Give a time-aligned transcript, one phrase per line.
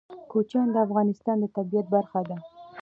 [0.31, 2.37] کوچیان د افغانستان د طبیعت برخه ده.